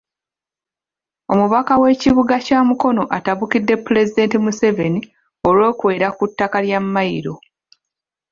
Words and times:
Omubaka 1.33 1.73
w’ekibuga 1.81 2.35
kya 2.45 2.59
Mukono 2.69 3.03
atabukidde 3.17 3.73
Pulezidenti 3.85 4.35
Museveni 4.45 5.01
olw’okwera 5.47 6.07
ku 6.17 6.23
ttaka 6.31 6.57
lya 6.65 6.79
Mayiro. 6.93 7.35